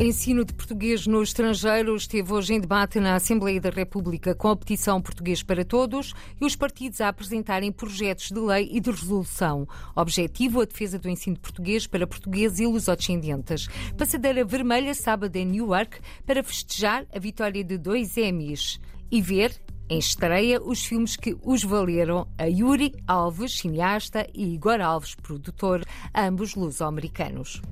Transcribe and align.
Ensino 0.00 0.44
de 0.44 0.52
português 0.52 1.06
no 1.06 1.22
estrangeiro 1.22 1.94
esteve 1.94 2.32
hoje 2.32 2.52
em 2.52 2.60
debate 2.60 2.98
na 2.98 3.14
Assembleia 3.14 3.60
da 3.60 3.70
República 3.70 4.34
com 4.34 4.48
a 4.48 4.56
petição 4.56 5.00
Português 5.00 5.40
para 5.40 5.64
Todos 5.64 6.12
e 6.40 6.44
os 6.44 6.56
partidos 6.56 7.00
a 7.00 7.08
apresentarem 7.08 7.70
projetos 7.70 8.32
de 8.32 8.40
lei 8.40 8.68
e 8.72 8.80
de 8.80 8.90
resolução. 8.90 9.68
Objetivo 9.94 10.60
a 10.60 10.64
defesa 10.64 10.98
do 10.98 11.08
ensino 11.08 11.36
de 11.36 11.40
português 11.40 11.86
para 11.86 12.08
portugueses 12.08 12.58
e 12.58 12.66
lusodescendentes. 12.66 13.68
Passadeira 13.96 14.44
vermelha 14.44 14.94
sábado 14.94 15.36
em 15.36 15.46
Newark 15.46 16.00
para 16.26 16.42
festejar 16.42 17.06
a 17.14 17.18
vitória 17.20 17.62
de 17.62 17.78
dois 17.78 18.16
Emmys 18.16 18.80
e 19.12 19.22
ver 19.22 19.54
em 19.88 19.98
estreia 20.00 20.60
os 20.60 20.84
filmes 20.84 21.14
que 21.14 21.36
os 21.40 21.62
valeram 21.62 22.26
a 22.36 22.46
Yuri 22.46 22.94
Alves, 23.06 23.58
cineasta, 23.58 24.26
e 24.34 24.54
Igor 24.54 24.80
Alves, 24.80 25.14
produtor, 25.14 25.84
ambos 26.12 26.56
luso-americanos. 26.56 27.62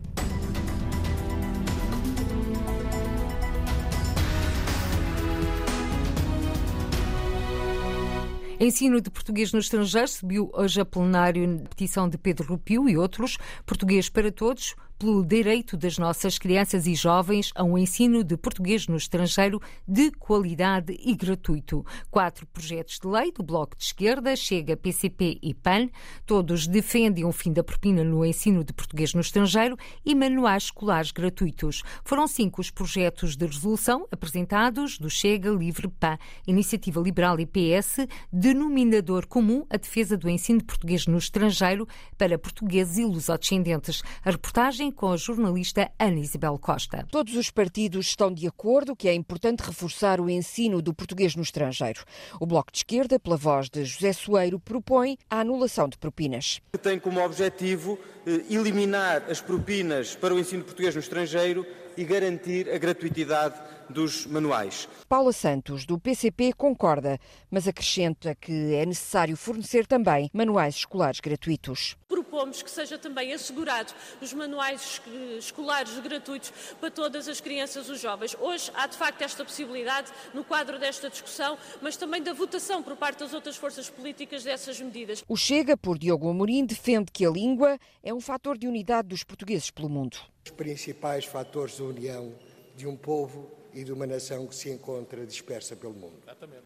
Ensino 8.64 9.00
de 9.00 9.10
português 9.10 9.52
no 9.52 9.58
estrangeiro 9.58 10.06
subiu 10.06 10.48
hoje 10.54 10.80
a 10.80 10.84
plenário 10.84 11.64
petição 11.68 12.08
de 12.08 12.16
Pedro 12.16 12.46
Rupio 12.46 12.88
e 12.88 12.96
outros. 12.96 13.36
Português 13.66 14.08
para 14.08 14.30
todos, 14.30 14.76
pelo 15.02 15.26
direito 15.26 15.76
das 15.76 15.98
nossas 15.98 16.38
crianças 16.38 16.86
e 16.86 16.94
jovens 16.94 17.50
a 17.56 17.64
um 17.64 17.76
ensino 17.76 18.22
de 18.22 18.36
português 18.36 18.86
no 18.86 18.96
estrangeiro 18.96 19.60
de 19.86 20.12
qualidade 20.12 20.96
e 20.96 21.12
gratuito. 21.16 21.84
Quatro 22.08 22.46
projetos 22.46 23.00
de 23.00 23.08
lei 23.08 23.32
do 23.32 23.42
Bloco 23.42 23.76
de 23.76 23.82
Esquerda, 23.82 24.36
Chega, 24.36 24.76
PCP 24.76 25.40
e 25.42 25.54
PAN, 25.54 25.88
todos 26.24 26.68
defendem 26.68 27.24
o 27.24 27.32
fim 27.32 27.52
da 27.52 27.64
propina 27.64 28.04
no 28.04 28.24
ensino 28.24 28.62
de 28.62 28.72
português 28.72 29.12
no 29.12 29.20
estrangeiro 29.20 29.76
e 30.06 30.14
manuais 30.14 30.64
escolares 30.64 31.10
gratuitos. 31.10 31.82
Foram 32.04 32.28
cinco 32.28 32.60
os 32.60 32.70
projetos 32.70 33.34
de 33.34 33.44
resolução 33.44 34.06
apresentados 34.08 34.98
do 34.98 35.10
Chega, 35.10 35.50
Livre, 35.50 35.88
PAN, 35.88 36.16
Iniciativa 36.46 37.00
Liberal 37.00 37.40
e 37.40 37.46
PS, 37.46 38.06
denominador 38.32 39.26
comum 39.26 39.66
a 39.68 39.76
defesa 39.76 40.16
do 40.16 40.30
ensino 40.30 40.60
de 40.60 40.64
português 40.64 41.08
no 41.08 41.18
estrangeiro 41.18 41.88
para 42.16 42.38
portugueses 42.38 42.98
e 42.98 43.04
lusodescendentes. 43.04 44.00
A 44.24 44.30
reportagem 44.30 44.91
com 44.92 45.10
a 45.10 45.16
jornalista 45.16 45.90
Ana 45.98 46.20
Isabel 46.20 46.58
Costa. 46.58 47.06
Todos 47.10 47.34
os 47.34 47.50
partidos 47.50 48.06
estão 48.06 48.32
de 48.32 48.46
acordo 48.46 48.94
que 48.94 49.08
é 49.08 49.14
importante 49.14 49.60
reforçar 49.60 50.20
o 50.20 50.28
ensino 50.28 50.82
do 50.82 50.94
português 50.94 51.34
no 51.34 51.42
estrangeiro. 51.42 52.04
O 52.40 52.46
Bloco 52.46 52.70
de 52.70 52.78
Esquerda, 52.78 53.18
pela 53.18 53.36
voz 53.36 53.68
de 53.68 53.84
José 53.84 54.12
Soeiro, 54.12 54.60
propõe 54.60 55.16
a 55.30 55.40
anulação 55.40 55.88
de 55.88 55.96
propinas. 55.96 56.60
Tem 56.82 56.98
como 56.98 57.24
objetivo 57.24 57.98
eh, 58.26 58.44
eliminar 58.50 59.24
as 59.30 59.40
propinas 59.40 60.14
para 60.14 60.34
o 60.34 60.38
ensino 60.38 60.64
português 60.64 60.94
no 60.94 61.00
estrangeiro 61.00 61.66
e 61.96 62.04
garantir 62.04 62.68
a 62.70 62.78
gratuitidade 62.78 63.54
dos 63.92 64.26
manuais. 64.26 64.88
Paula 65.08 65.32
Santos, 65.32 65.84
do 65.84 65.98
PCP, 65.98 66.52
concorda, 66.54 67.18
mas 67.50 67.68
acrescenta 67.68 68.34
que 68.34 68.74
é 68.74 68.84
necessário 68.84 69.36
fornecer 69.36 69.86
também 69.86 70.30
manuais 70.32 70.76
escolares 70.76 71.20
gratuitos. 71.20 71.96
Propomos 72.08 72.62
que 72.62 72.70
seja 72.70 72.98
também 72.98 73.32
assegurado 73.32 73.92
os 74.20 74.32
manuais 74.32 75.00
escolares 75.38 75.98
gratuitos 75.98 76.52
para 76.80 76.90
todas 76.90 77.28
as 77.28 77.40
crianças 77.40 77.86
e 77.86 77.92
os 77.92 78.00
jovens. 78.00 78.34
Hoje 78.40 78.70
há 78.74 78.86
de 78.86 78.96
facto 78.96 79.22
esta 79.22 79.44
possibilidade 79.44 80.10
no 80.34 80.42
quadro 80.42 80.78
desta 80.78 81.08
discussão, 81.08 81.56
mas 81.80 81.96
também 81.96 82.22
da 82.22 82.32
votação 82.32 82.82
por 82.82 82.96
parte 82.96 83.20
das 83.20 83.32
outras 83.32 83.56
forças 83.56 83.88
políticas 83.88 84.42
dessas 84.44 84.80
medidas. 84.80 85.22
O 85.28 85.36
Chega, 85.36 85.76
por 85.76 85.98
Diogo 85.98 86.28
Amorim, 86.28 86.64
defende 86.64 87.12
que 87.12 87.24
a 87.24 87.30
língua 87.30 87.78
é 88.02 88.12
um 88.12 88.20
fator 88.20 88.56
de 88.56 88.66
unidade 88.66 89.08
dos 89.08 89.22
portugueses 89.22 89.70
pelo 89.70 89.88
mundo. 89.88 90.16
Os 90.44 90.50
principais 90.50 91.24
fatores 91.24 91.76
de 91.76 91.82
união 91.82 92.34
de 92.76 92.86
um 92.86 92.96
povo 92.96 93.50
e 93.74 93.84
de 93.84 93.92
uma 93.92 94.06
nação 94.06 94.46
que 94.46 94.54
se 94.54 94.70
encontra 94.70 95.24
dispersa 95.26 95.74
pelo 95.74 95.92
mundo. 95.92 96.20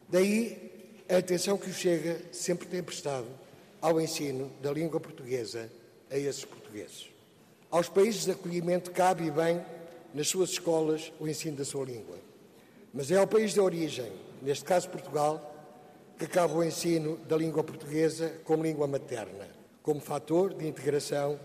Daí 0.09 0.95
a 1.09 1.19
atenção 1.19 1.57
que 1.57 1.71
o 1.71 1.73
Chega 1.73 2.21
sempre 2.33 2.67
tem 2.67 2.83
prestado 2.83 3.27
ao 3.81 4.01
ensino 4.01 4.51
da 4.61 4.73
língua 4.73 4.99
portuguesa 4.99 5.71
a 6.11 6.17
esses 6.17 6.45
portugueses. 6.45 7.09
Aos 7.71 7.89
países 7.89 8.25
de 8.25 8.33
acolhimento 8.33 8.91
cabe 8.91 9.31
bem 9.31 9.65
nas 10.15 10.29
suas 10.29 10.51
escolas 10.51 11.13
o 11.21 11.29
ensino 11.29 11.57
da 11.57 11.65
sua 11.65 11.85
língua. 11.85 12.17
Mas 12.93 13.11
é 13.11 13.17
ao 13.17 13.27
país 13.27 13.53
de 13.53 13.61
origem, 13.61 14.11
neste 14.41 14.65
caso 14.65 14.89
Portugal, 14.89 15.55
que 16.19 16.27
cabe 16.27 16.55
o 16.55 16.65
ensino 16.65 17.19
da 17.19 17.37
língua 17.37 17.63
portuguesa 17.63 18.41
como 18.45 18.63
língua 18.63 18.87
materna, 18.87 19.49
como 19.83 20.01
fator 20.01 20.55
de 20.55 20.67
integração 20.67 21.39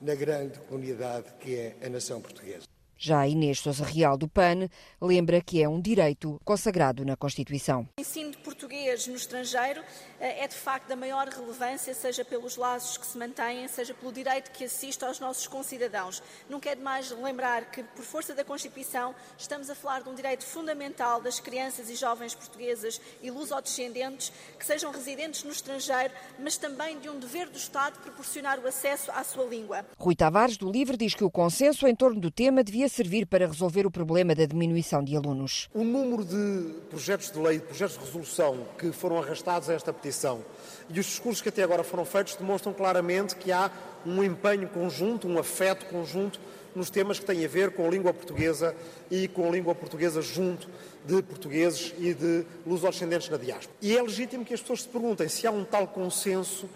na 0.00 0.14
grande 0.14 0.58
comunidade 0.60 1.26
que 1.40 1.54
é 1.54 1.76
a 1.82 1.88
nação 1.88 2.20
portuguesa. 2.20 2.66
Já 3.02 3.26
Inês 3.26 3.60
Sousa 3.60 3.82
Real 3.82 4.18
do 4.18 4.28
PAN 4.28 4.68
lembra 5.00 5.40
que 5.40 5.62
é 5.62 5.66
um 5.66 5.80
direito 5.80 6.38
consagrado 6.44 7.02
na 7.02 7.16
Constituição. 7.16 7.88
Ensino 7.98 8.30
de 8.30 8.36
português 8.36 8.69
no 9.06 9.14
estrangeiro 9.14 9.82
eh, 10.18 10.44
é 10.44 10.48
de 10.48 10.54
facto 10.54 10.88
da 10.88 10.96
maior 10.96 11.28
relevância, 11.28 11.92
seja 11.94 12.24
pelos 12.24 12.56
laços 12.56 12.96
que 12.96 13.06
se 13.06 13.16
mantêm, 13.16 13.68
seja 13.68 13.92
pelo 13.92 14.10
direito 14.10 14.50
que 14.50 14.64
assiste 14.64 15.04
aos 15.04 15.20
nossos 15.20 15.46
concidadãos. 15.46 16.22
Nunca 16.48 16.70
é 16.70 16.74
demais 16.74 17.10
lembrar 17.10 17.70
que, 17.70 17.82
por 17.82 18.04
força 18.04 18.34
da 18.34 18.44
Constituição, 18.44 19.14
estamos 19.36 19.68
a 19.68 19.74
falar 19.74 20.02
de 20.02 20.08
um 20.08 20.14
direito 20.14 20.44
fundamental 20.44 21.20
das 21.20 21.38
crianças 21.38 21.90
e 21.90 21.94
jovens 21.94 22.34
portuguesas 22.34 23.00
e 23.22 23.30
lusodescendentes 23.30 24.32
que 24.58 24.64
sejam 24.64 24.90
residentes 24.90 25.44
no 25.44 25.52
estrangeiro, 25.52 26.12
mas 26.38 26.56
também 26.56 26.98
de 26.98 27.08
um 27.08 27.18
dever 27.18 27.48
do 27.48 27.58
Estado 27.58 27.98
proporcionar 28.00 28.58
o 28.58 28.66
acesso 28.66 29.10
à 29.12 29.22
sua 29.22 29.44
língua. 29.44 29.84
Rui 29.98 30.16
Tavares, 30.16 30.56
do 30.56 30.70
LIVRE, 30.70 30.96
diz 30.96 31.14
que 31.14 31.24
o 31.24 31.30
consenso 31.30 31.86
em 31.86 31.94
torno 31.94 32.18
do 32.18 32.30
tema 32.30 32.64
devia 32.64 32.88
servir 32.88 33.26
para 33.26 33.46
resolver 33.46 33.86
o 33.86 33.90
problema 33.90 34.34
da 34.34 34.46
diminuição 34.46 35.04
de 35.04 35.14
alunos. 35.14 35.68
O 35.74 35.84
número 35.84 36.24
de 36.24 36.80
projetos 36.88 37.30
de 37.30 37.38
lei, 37.38 37.60
projetos 37.60 37.98
de 37.98 38.04
resolução 38.04 38.69
que 38.78 38.92
foram 38.92 39.18
arrastados 39.18 39.68
a 39.68 39.74
esta 39.74 39.92
petição 39.92 40.44
e 40.88 40.98
os 40.98 41.06
discursos 41.06 41.42
que 41.42 41.48
até 41.48 41.62
agora 41.62 41.84
foram 41.84 42.04
feitos 42.04 42.36
demonstram 42.36 42.72
claramente 42.72 43.36
que 43.36 43.52
há 43.52 43.70
um 44.04 44.22
empenho 44.22 44.68
conjunto, 44.68 45.28
um 45.28 45.38
afeto 45.38 45.86
conjunto 45.86 46.40
nos 46.74 46.90
temas 46.90 47.18
que 47.18 47.26
têm 47.26 47.44
a 47.44 47.48
ver 47.48 47.72
com 47.72 47.86
a 47.86 47.90
língua 47.90 48.12
portuguesa 48.12 48.74
e 49.10 49.28
com 49.28 49.48
a 49.48 49.50
língua 49.50 49.74
portuguesa 49.74 50.22
junto 50.22 50.68
de 51.04 51.22
portugueses 51.22 51.94
e 51.98 52.14
de 52.14 52.44
lusodescendentes 52.66 53.28
na 53.28 53.36
diáspora. 53.36 53.76
E 53.80 53.96
é 53.96 54.02
legítimo 54.02 54.44
que 54.44 54.54
as 54.54 54.60
pessoas 54.60 54.82
se 54.82 54.88
perguntem 54.88 55.28
se 55.28 55.46
há 55.46 55.50
um 55.50 55.64
tal 55.64 55.86
consenso, 55.88 56.68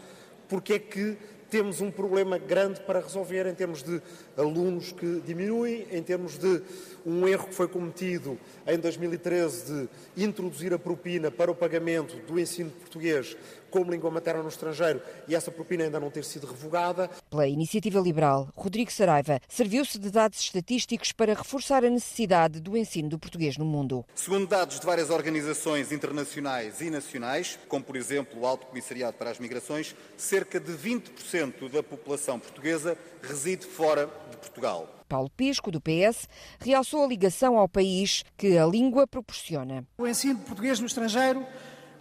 porque 0.49 0.75
é 0.75 0.79
que 0.79 1.17
temos 1.51 1.81
um 1.81 1.91
problema 1.91 2.39
grande 2.39 2.81
para 2.81 3.01
resolver 3.01 3.47
em 3.47 3.55
termos 3.55 3.83
de 3.83 4.03
alunos 4.37 4.93
que 4.93 5.21
diminuem, 5.27 5.87
em 5.91 6.03
termos 6.03 6.39
de 6.39 6.63
um 7.07 7.27
erro 7.29 7.49
que 7.49 7.55
foi 7.55 7.69
cometido 7.69 8.39
em 8.67 8.79
2013 8.79 9.89
de 10.17 10.25
introduzir 10.25 10.73
a 10.73 10.79
propina 10.79 11.31
para 11.31 11.51
o 11.51 11.55
pagamento 11.55 12.17
do 12.27 12.39
ensino 12.39 12.71
de 12.71 12.77
português 12.77 13.37
como 13.75 13.91
língua 13.91 14.09
materna 14.09 14.41
no 14.41 14.49
estrangeiro 14.49 15.03
e 15.27 15.35
essa 15.35 15.51
propina 15.51 15.83
ainda 15.83 15.99
não 15.99 16.09
ter 16.09 16.25
sido 16.25 16.47
revogada. 16.47 17.11
Pela 17.29 17.49
iniciativa 17.49 17.99
liberal, 17.99 18.49
Rodrigo 18.55 18.93
Saraiva 18.93 19.41
serviu-se 19.49 19.99
de 19.99 20.13
dados 20.13 20.39
estatísticos 20.39 21.11
para 21.11 21.35
reforçar 21.35 21.85
a 21.85 21.91
necessidade 21.91 22.61
do 22.61 22.77
ensino 22.77 23.09
do 23.09 23.19
português 23.19 23.59
no 23.59 23.65
mundo. 23.65 24.05
Segundo 24.15 24.47
dados 24.47 24.79
de 24.79 24.87
várias 24.87 25.11
organizações 25.11 25.91
internacionais 25.91 26.81
e 26.81 26.89
nacionais, 26.89 27.59
como 27.67 27.83
por 27.83 27.97
exemplo 27.97 28.43
o 28.43 28.47
Alto 28.47 28.67
Comissariado 28.67 29.17
para 29.17 29.31
as 29.31 29.41
Migrações, 29.41 29.97
cerca 30.17 30.61
de 30.61 30.73
20% 30.73 31.69
da 31.69 31.83
população 31.83 32.39
portuguesa 32.39 32.97
reside 33.23 33.67
fora 33.67 34.09
de 34.31 34.37
Portugal. 34.37 34.89
Paulo 35.09 35.31
Pisco, 35.31 35.71
do 35.71 35.81
PS, 35.81 36.29
realçou 36.59 37.05
a 37.05 37.07
ligação 37.07 37.59
ao 37.59 37.69
país 37.69 38.25
que 38.37 38.59
a 38.59 38.67
língua 38.67 39.07
proporciona. 39.07 39.85
O 39.99 40.07
ensino 40.07 40.37
de 40.37 40.45
português 40.45 40.81
no 40.81 40.87
estrangeiro 40.87 41.47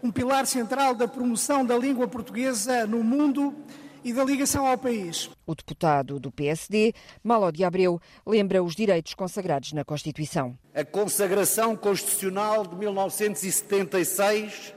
um 0.03 0.11
pilar 0.11 0.45
central 0.45 0.93
da 0.93 1.07
promoção 1.07 1.65
da 1.65 1.77
língua 1.77 2.09
portuguesa 2.09 2.85
no 2.85 3.01
mundo 3.01 3.55
e 4.03 4.11
da 4.11 4.21
ligação 4.25 4.67
ao 4.67 4.77
país. 4.77 5.29
O 5.47 5.55
deputado 5.55 6.19
do 6.19 6.29
PSD, 6.29 6.93
Malo 7.23 7.49
de 7.53 7.63
Abreu, 7.63 8.01
lembra 8.27 8.61
os 8.61 8.75
direitos 8.75 9.13
consagrados 9.13 9.71
na 9.71 9.85
Constituição. 9.85 10.57
A 10.75 10.83
consagração 10.83 11.73
constitucional 11.77 12.67
de 12.67 12.75
1976 12.75 14.73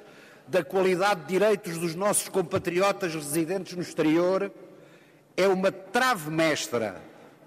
da 0.47 0.63
qualidade 0.63 1.23
de 1.23 1.27
direitos 1.27 1.77
dos 1.77 1.97
nossos 1.97 2.29
compatriotas 2.29 3.13
residentes 3.13 3.75
no 3.75 3.83
exterior 3.83 4.53
é 5.37 5.49
uma 5.49 5.73
trave 5.73 6.31
mestra 6.31 7.03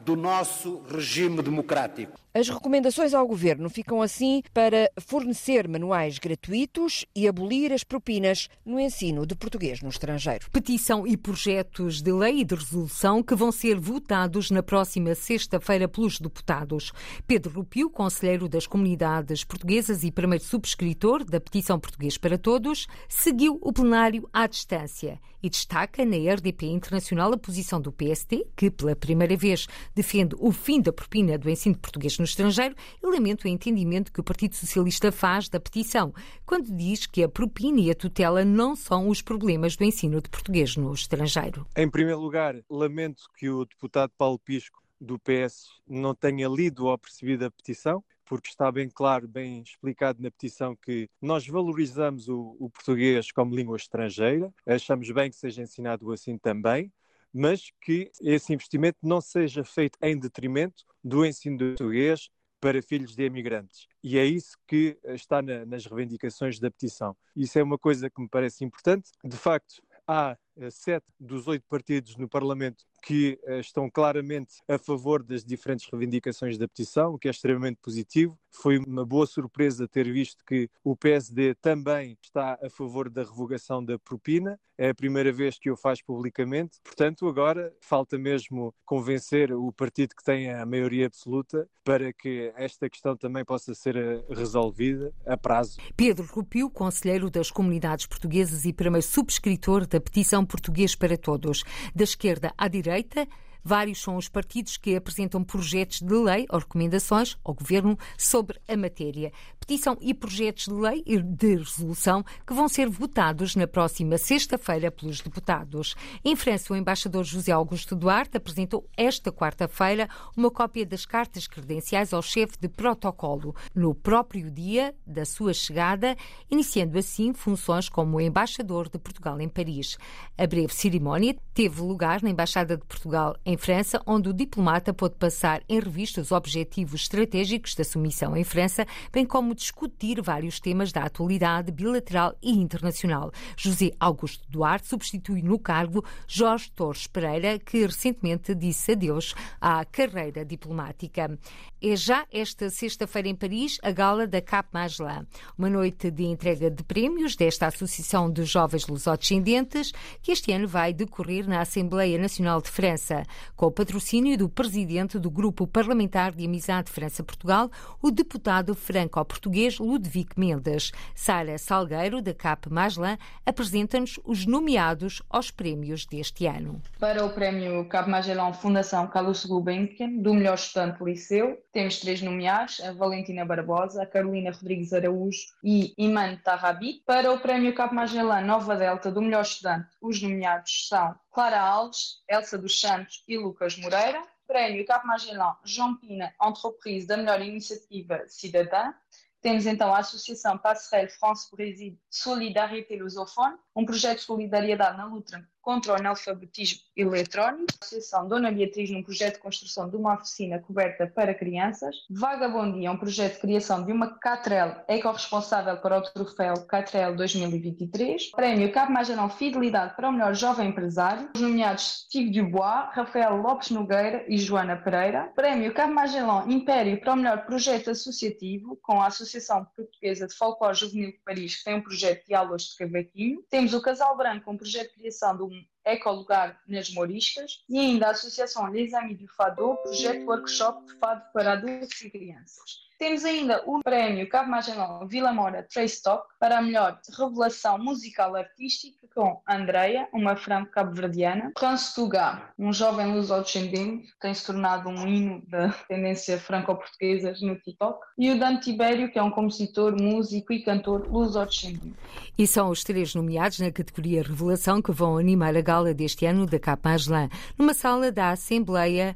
do 0.10 0.16
nosso 0.16 0.82
regime 0.90 1.40
democrático. 1.44 2.20
As 2.32 2.48
recomendações 2.48 3.16
ao 3.16 3.28
governo 3.28 3.72
ficam 3.72 4.04
assim 4.04 4.44
para 4.54 4.92
fornecer 5.00 5.68
manuais 5.68 6.20
gratuitos 6.20 7.04
e 7.16 7.28
abolir 7.28 7.74
as 7.74 7.84
propinas 7.84 8.48
no 8.64 8.80
ensino 8.80 9.26
de 9.26 9.34
português 9.34 9.82
no 9.82 9.90
estrangeiro. 9.90 10.46
Petição 10.52 11.08
e 11.08 11.18
projetos 11.18 12.04
de 12.04 12.12
lei 12.12 12.42
e 12.42 12.46
de 12.46 12.54
resolução 12.54 13.24
que 13.24 13.34
vão 13.34 13.52
ser 13.52 13.80
votados 13.80 14.52
na 14.52 14.62
próxima 14.62 15.16
sexta-feira 15.16 15.88
pelos 15.88 16.20
deputados. 16.20 16.92
Pedro 17.26 17.52
Rupio, 17.52 17.90
conselheiro 17.90 18.48
das 18.48 18.68
comunidades 18.68 19.44
portuguesas 19.44 20.04
e 20.04 20.12
primeiro 20.12 20.44
subscritor 20.44 21.26
da 21.26 21.42
petição 21.42 21.80
Português 21.80 22.16
para 22.16 22.38
Todos, 22.38 22.86
seguiu 23.08 23.58
o 23.60 23.74
plenário 23.74 24.30
à 24.32 24.46
distância 24.46 25.20
e 25.42 25.50
destaca 25.50 26.06
na 26.06 26.18
RDP 26.18 26.68
Internacional 26.68 27.34
a 27.34 27.38
posição 27.38 27.82
do 27.82 27.92
PST, 27.92 28.46
que 28.56 28.70
pela 28.70 28.96
primeira 28.96 29.36
vez 29.36 29.68
defende 29.96 30.36
o 30.38 30.52
fim 30.52 30.80
da 30.80 30.94
propina 30.94 31.38
do 31.38 31.50
ensino 31.50 31.74
de 31.74 31.82
português 31.82 32.19
no 32.20 32.26
estrangeiro 32.26 32.76
e 33.02 33.08
lamento 33.08 33.46
o 33.46 33.48
entendimento 33.48 34.12
que 34.12 34.20
o 34.20 34.24
Partido 34.24 34.56
Socialista 34.56 35.12
faz 35.12 35.50
da 35.50 35.60
petição, 35.60 36.14
quando 36.46 36.76
diz 36.76 37.06
que 37.06 37.24
a 37.24 37.30
propina 37.30 37.80
e 37.80 37.90
a 37.90 37.96
tutela 37.96 38.46
não 38.46 38.76
são 38.76 39.10
os 39.10 39.22
problemas 39.22 39.76
do 39.76 39.84
ensino 39.84 40.22
de 40.22 40.30
português 40.30 40.76
no 40.76 40.94
estrangeiro. 40.94 41.66
Em 41.76 41.90
primeiro 41.90 42.20
lugar, 42.20 42.56
lamento 42.70 43.24
que 43.38 43.50
o 43.50 43.66
deputado 43.66 44.12
Paulo 44.18 44.38
Pisco 44.38 44.80
do 45.00 45.18
PS 45.18 45.70
não 45.88 46.14
tenha 46.14 46.48
lido 46.48 46.86
ou 46.86 46.98
percebido 46.98 47.46
a 47.46 47.52
petição 47.52 48.04
porque 48.30 48.48
está 48.48 48.72
bem 48.72 48.88
claro, 48.88 49.28
bem 49.28 49.64
explicado 49.64 50.22
na 50.22 50.30
petição 50.30 50.76
que 50.76 51.10
nós 51.20 51.48
valorizamos 51.48 52.30
o, 52.30 52.56
o 52.60 52.70
português 52.70 53.32
como 53.32 53.56
língua 53.56 53.76
estrangeira, 53.76 54.54
achamos 54.68 55.10
bem 55.10 55.32
que 55.32 55.36
seja 55.36 55.64
ensinado 55.64 56.12
assim 56.12 56.38
também, 56.38 56.92
mas 57.34 57.72
que 57.82 58.12
esse 58.22 58.54
investimento 58.54 58.98
não 59.02 59.22
seja 59.22 59.64
feito 59.64 59.98
em 60.02 60.18
detrimento 60.18 60.84
do 61.04 61.26
ensino 61.26 61.58
do 61.58 61.66
português 61.70 62.30
para 62.60 62.82
filhos 62.82 63.16
de 63.16 63.26
imigrantes. 63.26 63.88
E 64.04 64.18
é 64.18 64.26
isso 64.26 64.58
que 64.68 64.98
está 65.06 65.42
na, 65.42 65.66
nas 65.66 65.86
reivindicações 65.86 66.60
da 66.60 66.70
petição. 66.70 67.16
Isso 67.36 67.58
é 67.58 67.64
uma 67.64 67.78
coisa 67.78 68.10
que 68.10 68.22
me 68.22 68.28
parece 68.28 68.66
importante. 68.66 69.12
De 69.24 69.38
facto, 69.38 69.82
há 70.08 70.32
eh, 70.32 70.38
sete 70.70 71.06
dos 71.20 71.48
oito 71.48 71.66
partidos 71.68 72.16
no 72.18 72.28
Parlamento 72.28 72.86
que 73.02 73.40
uh, 73.48 73.60
estão 73.60 73.90
claramente 73.90 74.56
a 74.68 74.78
favor 74.78 75.24
das 75.24 75.44
diferentes 75.44 75.88
reivindicações 75.90 76.58
da 76.58 76.68
petição, 76.68 77.14
o 77.14 77.20
que 77.20 77.28
é 77.28 77.32
extremamente 77.32 77.80
positivo. 77.82 78.38
Foi 78.52 78.78
uma 78.78 79.06
boa 79.06 79.26
surpresa 79.26 79.88
ter 79.88 80.12
visto 80.12 80.44
que 80.46 80.70
o 80.84 80.96
PSD 80.96 81.56
também 81.56 82.18
está 82.22 82.58
a 82.62 82.70
favor 82.70 83.10
da 83.10 83.24
revogação 83.24 83.84
da 83.84 83.98
propina. 83.98 84.60
É 84.78 84.90
a 84.90 84.96
primeira 84.96 85.32
vez 85.32 85.60
que 85.60 85.70
o 85.70 85.76
faz 85.76 86.02
publicamente. 86.02 86.80
Portanto, 86.84 87.28
agora 87.28 87.74
falta 87.82 88.18
mesmo 88.18 88.74
convencer 88.86 89.52
o 89.52 89.72
partido 89.74 90.16
que 90.16 90.24
tem 90.24 90.52
a 90.52 90.66
maioria 90.66 91.06
absoluta 91.06 91.70
para 91.84 92.14
que 92.14 92.52
esta 92.56 92.90
questão 92.90 93.18
também 93.18 93.44
possa 93.44 93.74
ser 93.74 93.96
eh, 93.98 94.24
resolvida 94.30 95.14
a 95.26 95.36
prazo. 95.36 95.78
Pedro 95.98 96.26
Rupio, 96.26 96.70
conselheiro 96.70 97.30
das 97.30 97.52
comunidades 97.52 98.06
portuguesas 98.06 98.64
e 98.64 98.72
primeiro 98.72 99.06
subscritor 99.06 99.86
da 99.86 100.00
petição 100.00 100.46
Português 100.50 100.96
para 100.96 101.18
Todos. 101.18 101.64
Da 101.96 102.04
esquerda 102.04 102.54
à 102.58 102.68
direita, 102.68 103.26
Vários 103.64 104.02
são 104.02 104.16
os 104.16 104.30
partidos 104.30 104.78
que 104.78 104.96
apresentam 104.96 105.44
projetos 105.44 106.00
de 106.02 106.14
lei 106.14 106.46
ou 106.50 106.60
recomendações 106.60 107.38
ao 107.44 107.54
Governo 107.54 107.98
sobre 108.18 108.60
a 108.68 108.76
matéria. 108.76 109.32
Petição 109.60 109.98
e 110.02 110.14
projetos 110.14 110.66
de 110.66 110.74
lei 110.74 111.04
e 111.06 111.22
de 111.22 111.56
resolução 111.56 112.24
que 112.46 112.54
vão 112.54 112.68
ser 112.68 112.90
votados 112.90 113.56
na 113.56 113.68
próxima 113.68 114.18
sexta-feira 114.18 114.92
pelos 114.92 115.22
deputados. 115.22 115.96
Em 116.24 116.36
França, 116.36 116.74
o 116.74 116.76
embaixador 116.76 117.24
José 117.24 117.52
Augusto 117.52 117.96
Duarte 117.96 118.38
apresentou 118.38 118.88
esta 118.98 119.32
quarta-feira 119.32 120.10
uma 120.36 120.50
cópia 120.50 120.86
das 120.86 121.06
cartas 121.06 121.48
credenciais 121.48 122.14
ao 122.14 122.22
chefe 122.22 122.58
de 122.60 122.68
protocolo, 122.68 123.56
no 123.76 123.94
próprio 123.94 124.50
dia 124.50 124.96
da 125.06 125.26
sua 125.26 125.54
chegada, 125.54 126.16
iniciando 126.50 126.98
assim 126.98 127.34
funções 127.34 127.90
como 127.90 128.20
embaixador 128.20 128.90
de 128.90 128.98
Portugal 128.98 129.40
em 129.40 129.50
Paris. 129.50 129.98
A 130.38 130.48
breve 130.48 130.74
cerimónia 130.74 131.36
teve 131.54 131.82
lugar 131.82 132.22
na 132.24 132.30
Embaixada 132.30 132.78
de 132.78 132.86
Portugal 132.86 133.36
em 133.46 133.49
França, 133.58 134.02
onde 134.06 134.30
o 134.30 134.34
diplomata 134.34 134.94
pôde 134.94 135.16
passar 135.16 135.62
em 135.68 135.80
revista 135.80 136.22
os 136.22 136.32
objetivos 136.32 137.02
estratégicos 137.02 137.74
da 137.74 137.84
sua 137.84 138.02
missão 138.02 138.36
em 138.36 138.44
França, 138.44 138.86
bem 139.12 139.26
como 139.26 139.56
discutir 139.56 140.22
vários 140.22 140.60
temas 140.60 140.92
da 140.92 141.04
atualidade 141.04 141.72
bilateral 141.72 142.36
e 142.42 142.52
internacional. 142.52 143.32
José 143.58 143.92
Augusto 144.00 144.46
Duarte 144.50 144.88
substitui 144.88 145.42
no 145.42 145.58
cargo 145.58 146.04
Jorge 146.28 146.72
Torres 146.72 147.08
Pereira, 147.08 147.58
que 147.58 147.86
recentemente 147.86 148.54
disse 148.54 148.92
adeus 148.92 149.34
à 149.60 149.86
carreira 149.86 150.44
diplomática. 150.44 151.38
É 151.82 151.96
já 151.96 152.26
esta 152.32 152.70
sexta-feira 152.70 153.30
em 153.30 153.36
Paris 153.36 153.78
a 153.82 153.92
gala 153.92 154.28
da 154.28 154.42
Cap 154.42 154.70
Magellan, 154.74 155.26
uma 155.58 155.70
noite 155.70 156.12
de 156.12 156.26
entrega 156.26 156.70
de 156.70 156.84
prémios 156.84 157.36
desta 157.36 157.68
Associação 157.68 158.30
de 158.30 158.44
Jovens 158.44 158.86
Lusodescendentes, 158.88 159.94
que 160.22 160.32
este 160.32 160.52
ano 160.52 160.68
vai 160.68 160.94
decorrer 160.94 161.48
na 161.48 161.62
Assembleia 161.62 162.18
Nacional 162.20 162.62
de 162.62 162.70
França 162.70 163.24
com 163.56 163.66
o 163.68 163.72
patrocínio 163.72 164.38
do 164.38 164.50
presidente 164.50 165.20
do 165.20 165.30
Grupo 165.30 165.68
Parlamentar 165.68 166.32
de 166.32 166.46
Amizade 166.46 166.92
França-Portugal, 166.92 167.70
o 168.02 168.12
deputado 168.12 168.76
franco-português 168.76 169.80
Ludwig 169.80 170.30
Mendes. 170.38 170.92
Sara 171.16 171.58
Salgueiro, 171.58 172.22
da 172.22 172.34
CAP 172.34 172.70
Maslan, 172.70 173.18
apresenta-nos 173.46 174.20
os 174.24 174.46
nomeados 174.46 175.22
aos 175.30 175.52
prémios 175.52 176.06
deste 176.06 176.46
ano. 176.46 176.82
Para 177.00 177.26
o 177.26 177.30
prémio 177.32 177.86
CAP 177.86 178.10
Magellan 178.10 178.54
Fundação 178.54 179.08
Carlos 179.08 179.46
Gulbenkian, 179.46 180.18
do 180.18 180.34
melhor 180.34 180.56
estudante 180.56 181.04
liceu, 181.04 181.58
temos 181.72 182.00
três 182.00 182.22
nomeados, 182.22 182.80
a 182.82 182.92
Valentina 182.94 183.46
Barbosa, 183.46 184.04
a 184.04 184.06
Carolina 184.06 184.52
Rodrigues 184.52 184.94
Araújo 184.94 185.40
e 185.64 185.94
Iman 185.98 186.38
Tarrabi. 186.44 187.02
Para 187.06 187.32
o 187.32 187.40
prémio 187.40 187.74
CAP 187.74 187.94
Magellan 187.94 188.42
Nova 188.42 188.76
Delta, 188.76 189.12
do 189.12 189.22
melhor 189.22 189.42
estudante, 189.42 189.88
os 190.02 190.22
nomeados 190.22 190.88
são 190.88 191.16
Clara 191.40 191.62
Alves, 191.62 192.22
Elsa 192.28 192.58
dos 192.58 192.82
Santos 192.82 193.24
e 193.26 193.38
Lucas 193.38 193.78
Moreira. 193.78 194.22
Prémio 194.46 194.86
Cap 194.86 195.08
Magellan 195.08 195.56
João 195.64 195.96
Pina 195.96 196.36
Entreprise 196.44 197.08
da 197.08 197.16
melhor 197.16 197.42
iniciativa 197.42 198.26
cidadã. 198.28 198.94
Temos 199.42 199.66
então 199.66 199.96
a 199.96 200.00
Associação 200.00 200.58
Passerelle 200.58 201.10
France-Brésil 201.10 201.98
Solidarité 202.10 202.98
Lusophone, 202.98 203.56
um 203.74 203.86
projeto 203.86 204.18
de 204.18 204.26
solidariedade 204.26 204.98
na 204.98 205.06
luta 205.06 205.42
contra 205.70 205.94
o 205.94 205.96
analfabetismo 205.96 206.80
eletrónico, 206.98 207.68
Associação 207.80 208.28
Dona 208.28 208.52
Beatriz 208.52 208.90
num 208.90 209.04
projeto 209.04 209.36
de 209.36 209.42
construção 209.42 209.88
de 209.88 209.96
uma 209.96 210.16
oficina 210.16 210.58
coberta 210.58 211.06
para 211.06 211.32
crianças, 211.32 211.96
Vagabondia, 212.10 212.92
um 212.92 212.98
projeto 212.98 213.36
de 213.36 213.42
criação 213.42 213.86
de 213.86 213.92
uma 213.92 214.18
Catrel 214.18 214.84
eco-responsável 214.88 215.78
para 215.78 216.00
o 216.00 216.02
troféu 216.02 216.56
Catrel 216.66 217.16
2023, 217.16 218.32
Prémio 218.32 218.72
Cabo 218.72 218.94
Magellan 218.94 219.30
Fidelidade 219.30 219.96
para 219.96 220.10
o 220.10 220.12
melhor 220.12 220.34
jovem 220.34 220.70
empresário, 220.70 221.30
os 221.36 221.42
nomeados 221.42 222.06
Steve 222.08 222.32
Dubois, 222.32 222.90
Rafael 222.92 223.38
Lopes 223.38 223.70
Nogueira 223.70 224.26
e 224.28 224.40
Joana 224.40 224.76
Pereira, 224.76 225.32
Prémio 225.36 225.72
Cabo 225.72 225.94
Magellan 225.94 226.46
Império 226.48 227.00
para 227.00 227.14
o 227.14 227.16
melhor 227.16 227.46
projeto 227.46 227.92
associativo, 227.92 228.76
com 228.82 229.00
a 229.00 229.06
Associação 229.06 229.68
Portuguesa 229.76 230.26
de 230.26 230.34
Folclore 230.34 230.74
Juvenil 230.74 231.12
de 231.12 231.20
Paris, 231.24 231.58
que 231.58 231.64
tem 231.64 231.76
um 231.76 231.82
projeto 231.84 232.26
de 232.26 232.34
aulas 232.34 232.64
de 232.64 232.76
cavaquinho, 232.76 233.44
temos 233.52 233.76
o 233.76 233.82
Casal 233.84 234.18
Branco, 234.18 234.50
um 234.50 234.58
projeto 234.58 234.90
de 234.90 234.96
criação 234.96 235.38
um 235.44 235.59
ecolugar 235.94 236.62
nas 236.68 236.90
Moriscas 236.92 237.64
e 237.70 237.80
ainda 237.80 238.08
a 238.08 238.12
Associação 238.12 238.68
Les 238.68 238.92
du 239.18 239.28
Fado, 239.28 239.76
projeto 239.84 240.26
workshop 240.26 240.86
de 240.86 240.94
fado 241.00 241.24
para 241.34 241.54
adultos 241.54 242.02
e 242.02 242.10
crianças. 242.10 242.89
Temos 243.00 243.24
ainda 243.24 243.64
o 243.66 243.80
prémio 243.80 244.28
Cabo 244.28 244.52
Magellan 244.52 245.08
Vila 245.08 245.32
Mora 245.32 245.64
Trace 245.64 246.04
Talk 246.04 246.28
para 246.38 246.58
a 246.58 246.62
melhor 246.62 247.00
revelação 247.18 247.78
musical 247.80 248.36
artística 248.36 249.08
com 249.16 249.42
Andreia, 249.48 250.10
uma 250.14 250.36
franco-cabo-verdiana, 250.36 251.54
Franz 251.58 251.94
Tuga, 251.94 252.52
um 252.60 252.74
jovem 252.74 253.14
luso-descendente 253.14 254.08
que 254.08 254.20
tem 254.20 254.34
se 254.34 254.46
tornado 254.46 254.90
um 254.90 255.08
hino 255.08 255.42
da 255.48 255.70
tendência 255.88 256.38
franco-portuguesa 256.38 257.34
no 257.42 257.56
TikTok, 257.56 258.00
e 258.18 258.32
o 258.32 258.38
Dan 258.38 258.60
Tibério, 258.60 259.10
que 259.10 259.18
é 259.18 259.24
um 259.24 259.32
compositor, 259.32 259.96
músico 259.96 260.52
e 260.52 260.62
cantor 260.62 261.08
luso-descendente. 261.10 261.96
E 262.38 262.46
são 262.46 262.70
os 262.70 262.84
três 262.84 263.16
nomeados 263.16 263.60
na 263.60 263.72
categoria 263.72 264.24
Revelação 264.24 264.82
que 264.82 264.92
vão 264.92 265.18
animar 265.18 265.56
a 265.56 265.62
gala 265.62 265.94
deste 265.94 266.26
ano 266.26 266.46
da 266.46 266.60
Capa 266.60 266.90
Magellan, 266.90 267.30
numa 267.58 267.74
sala 267.74 268.12
da 268.12 268.32
Assembleia 268.32 269.16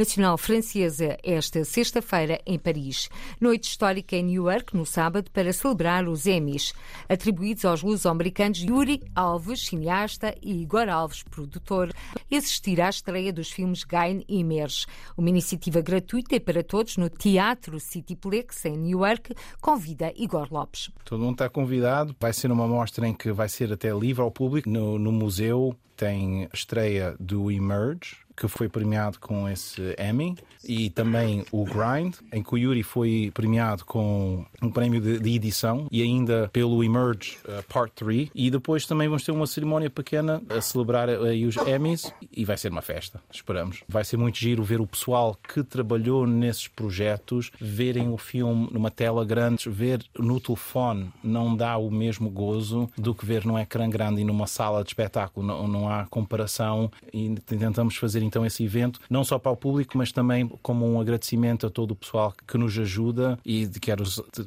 Nacional 0.00 0.38
Francesa 0.38 1.18
esta 1.22 1.62
sexta-feira 1.62 2.40
em 2.46 2.58
Paris. 2.58 3.10
Noite 3.38 3.64
histórica 3.64 4.16
em 4.16 4.22
New 4.22 4.48
York 4.48 4.74
no 4.74 4.86
sábado 4.86 5.30
para 5.30 5.52
celebrar 5.52 6.08
os 6.08 6.24
Emmys, 6.24 6.72
atribuídos 7.06 7.66
aos 7.66 7.82
luso-americanos 7.82 8.62
Yuri 8.62 9.02
Alves, 9.14 9.66
cineasta, 9.66 10.34
e 10.40 10.62
Igor 10.62 10.88
Alves, 10.88 11.22
produtor, 11.22 11.92
assistir 12.32 12.80
à 12.80 12.88
estreia 12.88 13.30
dos 13.30 13.50
filmes 13.50 13.84
Gain 13.84 14.24
e 14.26 14.40
Emerge. 14.40 14.86
Uma 15.18 15.28
iniciativa 15.28 15.82
gratuita 15.82 16.40
para 16.40 16.64
todos 16.64 16.96
no 16.96 17.10
Teatro 17.10 17.78
Cityplex 17.78 18.64
em 18.64 18.78
New 18.78 19.00
York, 19.00 19.34
convida 19.60 20.14
Igor 20.16 20.48
Lopes. 20.50 20.90
Todo 21.04 21.20
mundo 21.20 21.32
está 21.32 21.50
convidado. 21.50 22.16
Vai 22.18 22.32
ser 22.32 22.50
uma 22.50 22.66
mostra 22.66 23.06
em 23.06 23.12
que 23.12 23.30
vai 23.32 23.50
ser 23.50 23.70
até 23.70 23.92
livre 23.92 24.22
ao 24.22 24.30
público. 24.30 24.70
No, 24.70 24.98
no 24.98 25.12
museu 25.12 25.76
tem 26.00 26.48
estreia 26.54 27.14
do 27.20 27.50
Emerge, 27.50 28.16
que 28.40 28.48
foi 28.48 28.70
premiado 28.70 29.18
com 29.20 29.46
esse 29.46 29.94
Emmy, 29.98 30.34
e 30.64 30.88
também 30.88 31.44
o 31.52 31.64
Grind, 31.64 32.14
em 32.32 32.42
que 32.42 32.54
o 32.54 32.56
Yuri 32.56 32.82
foi 32.82 33.30
premiado 33.34 33.84
com 33.84 34.46
um 34.62 34.70
prémio 34.70 34.98
de, 34.98 35.18
de 35.18 35.34
edição 35.34 35.86
e 35.90 36.02
ainda 36.02 36.48
pelo 36.50 36.82
Emerge 36.82 37.36
uh, 37.44 37.62
Part 37.64 37.92
3. 37.96 38.30
E 38.34 38.50
depois 38.50 38.86
também 38.86 39.08
vamos 39.08 39.24
ter 39.24 39.32
uma 39.32 39.46
cerimónia 39.46 39.90
pequena 39.90 40.42
a 40.48 40.60
celebrar 40.62 41.10
uh, 41.10 41.46
os 41.46 41.56
Emmys 41.56 42.10
e 42.32 42.46
vai 42.46 42.56
ser 42.56 42.70
uma 42.70 42.80
festa, 42.80 43.20
esperamos. 43.30 43.82
Vai 43.86 44.04
ser 44.04 44.16
muito 44.16 44.38
giro 44.38 44.62
ver 44.62 44.80
o 44.80 44.86
pessoal 44.86 45.36
que 45.36 45.62
trabalhou 45.62 46.26
nesses 46.26 46.66
projetos, 46.66 47.50
verem 47.60 48.08
o 48.08 48.16
filme 48.16 48.68
numa 48.72 48.90
tela 48.90 49.22
grande, 49.22 49.68
ver 49.68 50.02
no 50.18 50.40
telefone 50.40 51.12
não 51.22 51.54
dá 51.54 51.76
o 51.76 51.90
mesmo 51.90 52.30
gozo 52.30 52.88
do 52.96 53.14
que 53.14 53.26
ver 53.26 53.44
num 53.44 53.58
ecrã 53.58 53.88
grande 53.88 54.22
e 54.22 54.24
numa 54.24 54.46
sala 54.46 54.82
de 54.82 54.88
espetáculo. 54.90 55.46
Não, 55.46 55.68
não 55.68 55.89
há 55.90 56.06
comparação 56.06 56.90
e 57.12 57.34
tentamos 57.46 57.96
fazer 57.96 58.22
então 58.22 58.44
esse 58.44 58.64
evento, 58.64 59.00
não 59.08 59.24
só 59.24 59.38
para 59.38 59.52
o 59.52 59.56
público, 59.56 59.96
mas 59.98 60.12
também 60.12 60.48
como 60.62 60.86
um 60.86 61.00
agradecimento 61.00 61.66
a 61.66 61.70
todo 61.70 61.92
o 61.92 61.96
pessoal 61.96 62.32
que 62.46 62.56
nos 62.56 62.78
ajuda. 62.78 63.38
E 63.44 63.66
quero, 63.80 64.04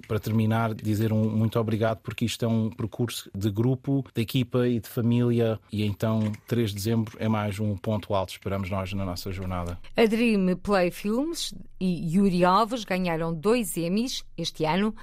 para 0.07 0.19
terminar, 0.19 0.73
dizer 0.73 1.11
um 1.11 1.29
muito 1.29 1.59
obrigado 1.59 1.99
porque 1.99 2.25
isto 2.25 2.45
é 2.45 2.47
um 2.47 2.69
percurso 2.69 3.29
de 3.35 3.49
grupo, 3.49 4.05
de 4.13 4.21
equipa 4.21 4.67
e 4.67 4.79
de 4.79 4.87
família. 4.87 5.59
E 5.71 5.83
então 5.83 6.31
3 6.47 6.69
de 6.69 6.75
dezembro 6.75 7.17
é 7.19 7.27
mais 7.27 7.59
um 7.59 7.75
ponto 7.75 8.13
alto, 8.13 8.31
esperamos 8.31 8.69
nós, 8.69 8.93
na 8.93 9.05
nossa 9.05 9.31
jornada. 9.31 9.77
A 9.95 10.05
Dream 10.05 10.55
Play 10.57 10.91
Films 10.91 11.53
e 11.79 12.15
Yuri 12.15 12.45
Alves 12.45 12.83
ganharam 12.83 13.33
dois 13.33 13.75
Emmys 13.77 14.23
este 14.37 14.65
ano 14.65 14.95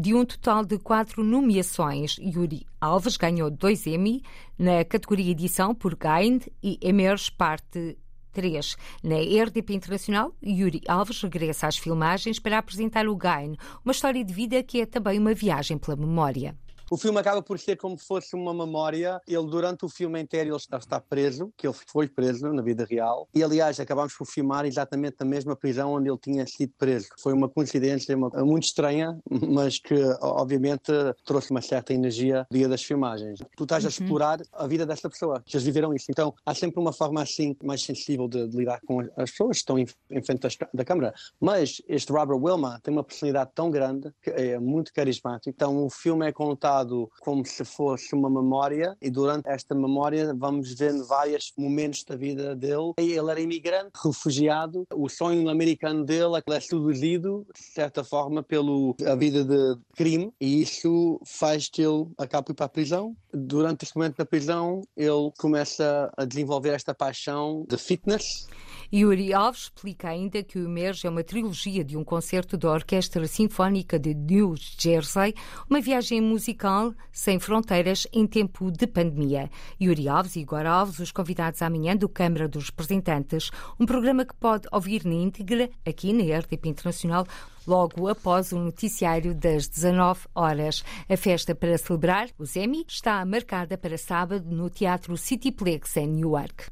de 0.00 0.14
um 0.14 0.24
total 0.24 0.64
de 0.64 0.78
quatro 0.78 1.24
nomeações. 1.24 2.16
Yuri 2.20 2.64
Alves 2.80 3.16
ganhou 3.16 3.50
dois 3.50 3.84
Emmy 3.84 4.22
na 4.56 4.84
categoria 4.84 5.32
edição 5.32 5.74
por 5.74 5.96
Gain 5.96 6.38
e 6.62 6.78
Emerge 6.80 7.32
Parte 7.32 7.98
3. 8.32 8.76
Na 9.02 9.16
RDP 9.16 9.74
Internacional, 9.74 10.32
Yuri 10.40 10.82
Alves 10.86 11.20
regressa 11.20 11.66
às 11.66 11.76
filmagens 11.76 12.38
para 12.38 12.58
apresentar 12.58 13.08
o 13.08 13.16
Gain, 13.16 13.56
uma 13.84 13.90
história 13.90 14.24
de 14.24 14.32
vida 14.32 14.62
que 14.62 14.80
é 14.80 14.86
também 14.86 15.18
uma 15.18 15.34
viagem 15.34 15.76
pela 15.76 15.96
memória. 15.96 16.56
O 16.90 16.96
filme 16.96 17.18
acaba 17.20 17.42
por 17.42 17.58
ser 17.58 17.76
como 17.76 17.98
se 17.98 18.06
fosse 18.06 18.34
uma 18.34 18.54
memória. 18.54 19.20
Ele, 19.26 19.46
durante 19.46 19.84
o 19.84 19.90
filme 19.90 20.20
inteiro, 20.22 20.50
ele 20.50 20.56
está, 20.56 20.78
está 20.78 20.98
preso, 20.98 21.52
que 21.54 21.66
ele 21.66 21.76
foi 21.86 22.08
preso 22.08 22.50
na 22.50 22.62
vida 22.62 22.86
real. 22.88 23.28
E, 23.34 23.42
aliás, 23.42 23.78
acabámos 23.78 24.14
por 24.14 24.26
filmar 24.26 24.64
exatamente 24.64 25.16
na 25.20 25.26
mesma 25.26 25.54
prisão 25.54 25.92
onde 25.92 26.08
ele 26.08 26.16
tinha 26.18 26.46
sido 26.46 26.72
preso. 26.78 27.08
Foi 27.18 27.34
uma 27.34 27.46
coincidência 27.46 28.16
uma, 28.16 28.30
muito 28.42 28.64
estranha, 28.64 29.18
mas 29.30 29.78
que, 29.78 29.94
obviamente, 30.22 30.90
trouxe 31.26 31.50
uma 31.50 31.60
certa 31.60 31.92
energia 31.92 32.46
no 32.50 32.56
dia 32.56 32.68
das 32.68 32.82
filmagens. 32.82 33.40
Tu 33.54 33.64
estás 33.64 33.84
a 33.84 33.88
uhum. 33.88 33.90
explorar 33.90 34.40
a 34.50 34.66
vida 34.66 34.86
dessa 34.86 35.10
pessoa. 35.10 35.44
Eles 35.46 35.62
viveram 35.62 35.92
isso. 35.92 36.06
Então, 36.08 36.34
há 36.46 36.54
sempre 36.54 36.80
uma 36.80 36.92
forma 36.92 37.20
assim 37.22 37.54
mais 37.62 37.82
sensível 37.82 38.26
de, 38.26 38.48
de 38.48 38.56
lidar 38.56 38.80
com 38.86 39.00
as 39.00 39.30
pessoas 39.30 39.58
que 39.58 39.62
estão 39.62 39.78
em, 39.78 39.86
em 40.10 40.22
frente 40.22 40.40
da, 40.40 40.68
da 40.72 40.84
câmara. 40.86 41.12
Mas 41.38 41.82
este 41.86 42.10
Robert 42.10 42.38
Wilma 42.38 42.80
tem 42.82 42.94
uma 42.94 43.04
personalidade 43.04 43.50
tão 43.54 43.70
grande 43.70 44.10
que 44.22 44.30
é 44.30 44.58
muito 44.58 44.90
carismático. 44.94 45.50
Então, 45.50 45.84
o 45.84 45.90
filme 45.90 46.26
é 46.26 46.32
contado 46.32 46.77
como 47.20 47.44
se 47.44 47.64
fosse 47.64 48.14
uma 48.14 48.28
memória 48.28 48.96
e 49.00 49.10
durante 49.10 49.48
esta 49.48 49.74
memória 49.74 50.34
vamos 50.34 50.74
vendo 50.74 51.04
vários 51.06 51.52
momentos 51.56 52.04
da 52.04 52.16
vida 52.16 52.54
dele. 52.54 52.92
Ele 52.98 53.18
era 53.30 53.40
imigrante, 53.40 53.92
refugiado, 54.02 54.86
o 54.94 55.08
sonho 55.08 55.48
americano 55.48 56.04
dele 56.04 56.42
é 56.48 56.60
seduzido, 56.60 57.46
de 57.54 57.62
certa 57.62 58.02
forma, 58.04 58.42
pela 58.42 58.94
vida 59.16 59.44
de 59.44 59.80
crime 59.96 60.32
e 60.40 60.62
isso 60.62 61.20
faz 61.24 61.68
que 61.68 61.82
ele 61.82 62.06
acabe 62.18 62.54
para 62.54 62.66
a 62.66 62.68
prisão. 62.68 63.16
Durante 63.32 63.84
este 63.84 63.96
momento 63.96 64.16
da 64.16 64.26
prisão, 64.26 64.82
ele 64.96 65.32
começa 65.38 66.12
a 66.16 66.24
desenvolver 66.24 66.70
esta 66.70 66.94
paixão 66.94 67.64
de 67.68 67.76
fitness 67.76 68.46
Yuri 68.92 69.34
Alves 69.34 69.64
explica 69.64 70.08
ainda 70.08 70.42
que 70.42 70.58
o 70.58 70.64
Emerge 70.64 71.06
é 71.06 71.10
uma 71.10 71.22
trilogia 71.22 71.84
de 71.84 71.94
um 71.94 72.02
concerto 72.02 72.56
da 72.56 72.72
Orquestra 72.72 73.26
Sinfónica 73.26 73.98
de 73.98 74.14
New 74.14 74.54
Jersey, 74.56 75.34
uma 75.68 75.78
viagem 75.78 76.22
musical 76.22 76.94
sem 77.12 77.38
fronteiras 77.38 78.06
em 78.10 78.26
tempo 78.26 78.70
de 78.70 78.86
pandemia. 78.86 79.50
Yuri 79.78 80.08
Alves 80.08 80.36
e 80.36 80.40
Igor 80.40 80.64
Alves, 80.64 81.00
os 81.00 81.12
convidados 81.12 81.60
amanhã 81.60 81.94
do 81.94 82.08
Câmara 82.08 82.48
dos 82.48 82.70
Representantes, 82.70 83.50
um 83.78 83.84
programa 83.84 84.24
que 84.24 84.34
pode 84.34 84.66
ouvir 84.72 85.04
na 85.04 85.14
íntegra 85.14 85.68
aqui 85.86 86.14
na 86.14 86.38
RTP 86.38 86.66
Internacional 86.68 87.26
logo 87.66 88.08
após 88.08 88.52
o 88.52 88.58
noticiário 88.58 89.34
das 89.34 89.68
19 89.68 90.20
horas. 90.34 90.82
A 91.06 91.16
festa 91.18 91.54
para 91.54 91.76
celebrar 91.76 92.30
os 92.38 92.56
Emmy 92.56 92.86
está 92.88 93.22
marcada 93.26 93.76
para 93.76 93.98
sábado 93.98 94.46
no 94.50 94.70
Teatro 94.70 95.14
Cityplex 95.18 95.94
em 95.98 96.06
Newark. 96.06 96.64